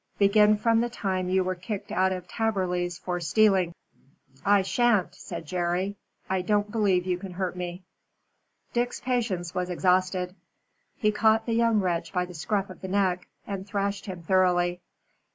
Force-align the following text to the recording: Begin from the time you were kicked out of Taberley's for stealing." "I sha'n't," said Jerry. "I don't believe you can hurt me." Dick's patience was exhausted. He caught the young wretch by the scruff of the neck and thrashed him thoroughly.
Begin 0.17 0.57
from 0.57 0.81
the 0.81 0.89
time 0.89 1.29
you 1.29 1.43
were 1.43 1.53
kicked 1.53 1.91
out 1.91 2.11
of 2.11 2.27
Taberley's 2.27 2.97
for 2.97 3.19
stealing." 3.19 3.75
"I 4.43 4.63
sha'n't," 4.63 5.13
said 5.13 5.45
Jerry. 5.45 5.95
"I 6.27 6.41
don't 6.41 6.71
believe 6.71 7.05
you 7.05 7.19
can 7.19 7.33
hurt 7.33 7.55
me." 7.55 7.83
Dick's 8.73 8.99
patience 8.99 9.53
was 9.53 9.69
exhausted. 9.69 10.33
He 10.97 11.11
caught 11.11 11.45
the 11.45 11.53
young 11.53 11.81
wretch 11.81 12.11
by 12.13 12.25
the 12.25 12.33
scruff 12.33 12.71
of 12.71 12.81
the 12.81 12.87
neck 12.87 13.27
and 13.45 13.67
thrashed 13.67 14.07
him 14.07 14.23
thoroughly. 14.23 14.81